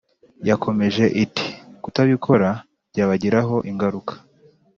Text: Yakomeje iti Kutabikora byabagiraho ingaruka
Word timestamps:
Yakomeje 0.49 1.03
iti 1.23 1.47
Kutabikora 1.83 2.49
byabagiraho 2.91 3.55
ingaruka 3.69 4.13